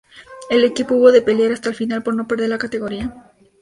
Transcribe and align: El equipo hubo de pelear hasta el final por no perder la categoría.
El 0.49 0.63
equipo 0.63 0.95
hubo 0.95 1.11
de 1.11 1.21
pelear 1.21 1.51
hasta 1.51 1.69
el 1.69 1.75
final 1.75 2.01
por 2.01 2.15
no 2.15 2.27
perder 2.27 2.49
la 2.49 2.57
categoría. 2.57 3.13